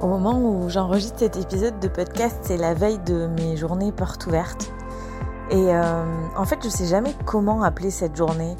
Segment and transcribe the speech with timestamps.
[0.00, 4.26] Au moment où j'enregistre cet épisode de podcast, c'est la veille de mes journées portes
[4.26, 4.72] ouvertes.
[5.50, 6.04] Et euh,
[6.34, 8.56] en fait, je sais jamais comment appeler cette journée.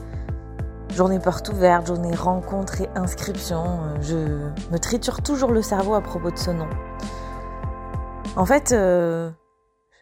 [0.91, 3.65] Journée porte ouverte, journée rencontre et inscription.
[3.65, 6.69] Euh, je me triture toujours le cerveau à propos de ce nom.
[8.37, 9.31] En fait, euh,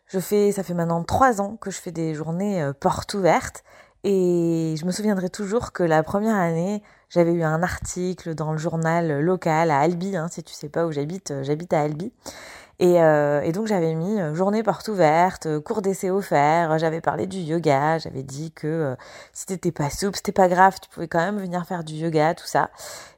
[0.06, 3.62] je fais, ça fait maintenant trois ans que je fais des journées portes ouvertes.
[4.04, 8.58] Et je me souviendrai toujours que la première année, j'avais eu un article dans le
[8.58, 12.12] journal local à Albi, hein, si tu sais pas où j'habite, euh, j'habite à Albi.
[12.80, 17.00] Et, euh, et donc j'avais mis euh, journée porte ouverte, euh, cours d'essai offert, j'avais
[17.00, 18.94] parlé du yoga, j'avais dit que euh,
[19.32, 22.34] si t'étais pas souple, c'était pas grave, tu pouvais quand même venir faire du yoga,
[22.34, 22.70] tout ça.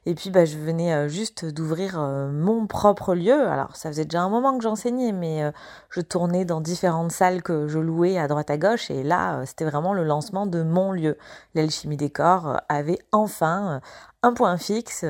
[0.07, 3.47] Et puis bah, je venais juste d'ouvrir mon propre lieu.
[3.47, 5.43] Alors ça faisait déjà un moment que j'enseignais, mais
[5.91, 8.89] je tournais dans différentes salles que je louais à droite à gauche.
[8.89, 11.19] Et là, c'était vraiment le lancement de mon lieu.
[11.53, 13.79] L'alchimie des corps avait enfin
[14.23, 15.05] un point fixe.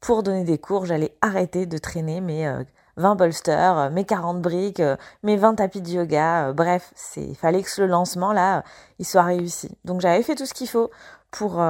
[0.00, 2.50] Pour donner des cours, j'allais arrêter de traîner mes
[3.00, 6.48] 20 bolsters, euh, mes 40 briques, euh, mes 20 tapis de yoga.
[6.48, 8.62] Euh, bref, c'est fallait que le lancement là,
[8.98, 9.70] il soit réussi.
[9.84, 10.90] Donc j'avais fait tout ce qu'il faut
[11.30, 11.62] pour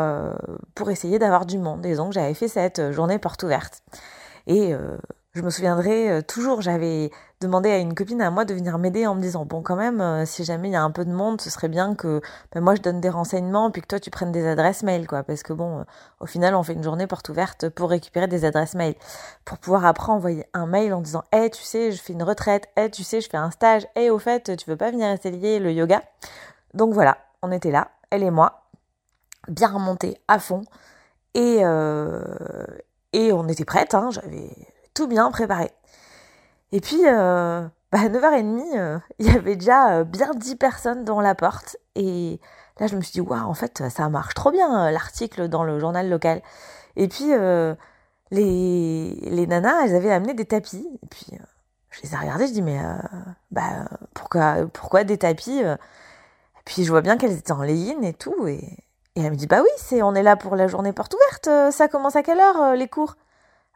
[0.74, 1.84] pour essayer d'avoir du monde.
[1.84, 3.82] Et donc j'avais fait cette journée porte ouverte.
[4.46, 4.74] Et
[5.32, 9.06] je me souviendrai euh, toujours, j'avais demandé à une copine à moi de venir m'aider
[9.06, 11.12] en me disant bon quand même euh, si jamais il y a un peu de
[11.12, 12.20] monde, ce serait bien que
[12.52, 15.22] ben, moi je donne des renseignements puis que toi tu prennes des adresses mail quoi.
[15.22, 15.84] Parce que bon euh,
[16.18, 18.94] au final on fait une journée porte ouverte pour récupérer des adresses mail.
[19.44, 22.68] Pour pouvoir après envoyer un mail en disant "Eh tu sais, je fais une retraite,
[22.76, 25.60] eh tu sais, je fais un stage, eh au fait, tu veux pas venir essayer
[25.60, 26.02] le yoga?
[26.74, 28.62] Donc voilà, on était là, elle et moi,
[29.48, 30.62] bien remontés à fond
[31.34, 31.62] et
[33.12, 34.50] et on était prêtes hein, j'avais
[34.94, 35.70] tout bien préparé.
[36.72, 41.04] Et puis, euh, bah, à 9h30, euh, il y avait déjà euh, bien 10 personnes
[41.04, 41.76] dans la porte.
[41.96, 42.40] Et
[42.78, 45.78] là, je me suis dit, waouh, en fait, ça marche trop bien, l'article dans le
[45.80, 46.42] journal local.
[46.96, 47.32] Et puis,
[48.30, 50.86] les, les nanas, elles avaient amené des tapis.
[51.02, 51.26] Et puis,
[51.90, 52.80] je les ai regardées, je dis, mais
[53.50, 55.76] bah, pourquoi, pourquoi des tapis Et
[56.64, 58.46] puis, je vois bien qu'elles étaient en lay et tout.
[58.46, 58.58] Et,
[59.16, 61.72] et elle me dit, bah oui, on est là pour la journée porte ouverte.
[61.72, 63.16] Ça commence à quelle heure, les cours?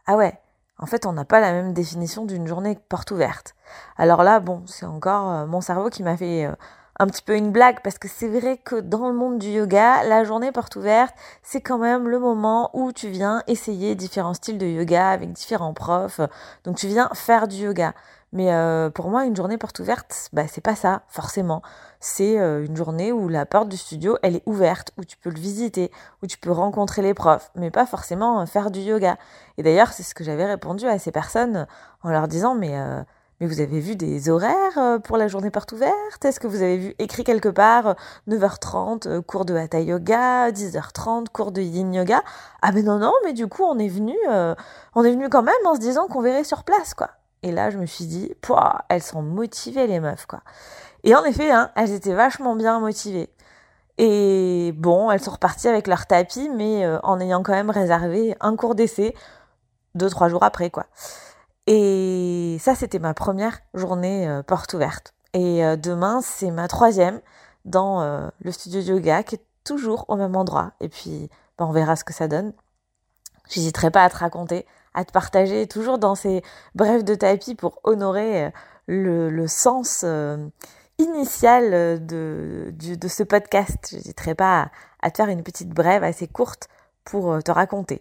[0.06, 0.38] Ah ouais.
[0.78, 3.54] En fait, on n'a pas la même définition d'une journée porte ouverte.
[3.96, 6.52] Alors là, bon, c'est encore euh, mon cerveau qui m'a fait euh,
[6.98, 10.02] un petit peu une blague parce que c'est vrai que dans le monde du yoga,
[10.04, 14.58] la journée porte ouverte, c'est quand même le moment où tu viens essayer différents styles
[14.58, 16.20] de yoga avec différents profs.
[16.64, 17.94] Donc tu viens faire du yoga.
[18.34, 21.62] Mais euh, pour moi, une journée porte ouverte, bah, c'est pas ça, forcément.
[22.00, 25.30] C'est euh, une journée où la porte du studio, elle est ouverte, où tu peux
[25.30, 29.18] le visiter, où tu peux rencontrer les profs, mais pas forcément euh, faire du yoga.
[29.56, 31.68] Et d'ailleurs, c'est ce que j'avais répondu à ces personnes
[32.02, 32.74] en leur disant, mais,
[33.40, 36.24] mais vous avez vu des horaires pour la journée porte ouverte?
[36.24, 37.94] Est-ce que vous avez vu écrit quelque part
[38.28, 42.20] 9h30, cours de Hatha Yoga, 10h30, cours de Yin Yoga?
[42.62, 44.16] Ah mais non, non, mais du coup, on est venu,
[44.94, 47.10] on est venu quand même en se disant qu'on verrait sur place, quoi.
[47.44, 48.34] Et là, je me suis dit,
[48.88, 50.40] elles sont motivées, les meufs, quoi.
[51.04, 53.28] Et en effet, hein, elles étaient vachement bien motivées.
[53.98, 58.34] Et bon, elles sont reparties avec leur tapis, mais euh, en ayant quand même réservé
[58.40, 59.14] un cours d'essai
[59.94, 60.86] deux, trois jours après, quoi.
[61.66, 65.12] Et ça, c'était ma première journée euh, porte ouverte.
[65.34, 67.20] Et euh, demain, c'est ma troisième
[67.66, 70.72] dans le studio de yoga, qui est toujours au même endroit.
[70.80, 71.28] Et puis,
[71.58, 72.54] ben, on verra ce que ça donne.
[73.50, 76.42] J'hésiterai pas à te raconter à te partager toujours dans ces
[76.74, 78.50] brèves de tapis pour honorer euh,
[79.30, 80.36] le, sens euh,
[80.98, 83.88] initial euh, de, de, ce podcast.
[83.90, 84.70] Je n'hésiterai pas
[85.02, 86.68] à, te faire une petite brève assez courte
[87.04, 88.00] pour te raconter.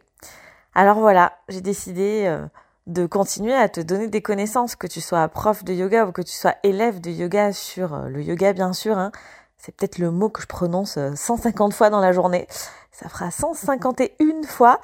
[0.75, 2.39] Alors voilà, j'ai décidé
[2.87, 6.21] de continuer à te donner des connaissances, que tu sois prof de yoga ou que
[6.21, 8.97] tu sois élève de yoga sur le yoga bien sûr.
[8.97, 9.11] Hein.
[9.57, 12.47] C'est peut-être le mot que je prononce 150 fois dans la journée.
[12.91, 14.79] Ça fera 151 fois.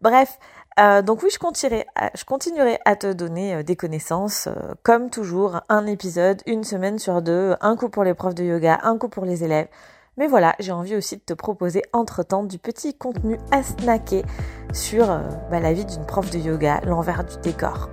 [0.00, 0.38] Bref,
[0.80, 1.86] euh, donc oui, je continuerai,
[2.16, 6.98] je continuerai à te donner euh, des connaissances, euh, comme toujours, un épisode, une semaine
[6.98, 9.68] sur deux, un coup pour les profs de yoga, un coup pour les élèves.
[10.16, 14.24] Mais voilà, j'ai envie aussi de te proposer entre-temps du petit contenu à snacker
[14.72, 15.06] sur
[15.50, 17.88] bah, la vie d'une prof de yoga, l'envers du décor.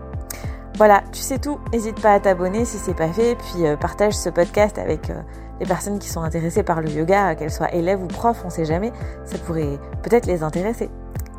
[0.75, 4.29] Voilà, tu sais tout, n'hésite pas à t'abonner si c'est pas fait, puis partage ce
[4.29, 5.11] podcast avec
[5.59, 8.65] les personnes qui sont intéressées par le yoga, qu'elles soient élèves ou profs, on sait
[8.65, 8.91] jamais,
[9.25, 10.89] ça pourrait peut-être les intéresser.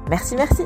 [0.09, 0.65] Merci, merci